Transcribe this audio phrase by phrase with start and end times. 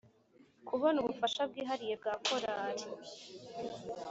[0.67, 2.85] kubona ubufasha bwihariye bwa korali